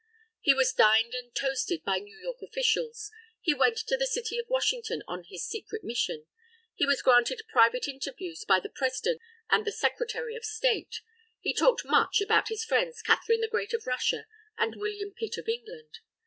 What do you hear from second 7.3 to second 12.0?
private interviews by the President and Secretary of State. He talked